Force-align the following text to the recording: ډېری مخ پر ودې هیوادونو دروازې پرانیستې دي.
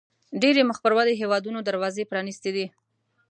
ډېری 0.41 0.63
مخ 0.69 0.77
پر 0.83 0.91
ودې 0.97 1.13
هیوادونو 1.21 1.59
دروازې 1.61 2.09
پرانیستې 2.11 2.49
دي. 2.55 2.65